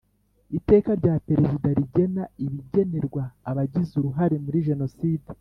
Iteka 0.57 0.91
rya 0.99 1.15
Perezida 1.27 1.67
rigena 1.77 2.23
ibigenerwa 2.45 3.23
abagize 3.49 3.91
uruhare 3.97 4.35
muri 4.45 4.59
genoside 4.69 5.29